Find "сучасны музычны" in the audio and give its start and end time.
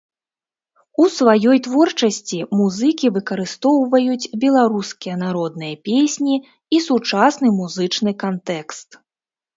6.87-8.11